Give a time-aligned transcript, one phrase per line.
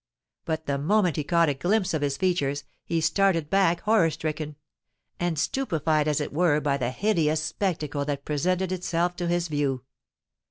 [0.45, 5.37] But the moment he caught a glimpse of his features, he started back horror stricken,—and
[5.37, 9.83] stupefied as it were by the hideous spectacle that presented itself to his view.